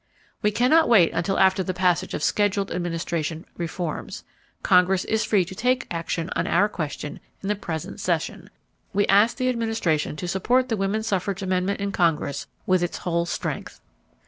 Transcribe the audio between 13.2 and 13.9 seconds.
strength."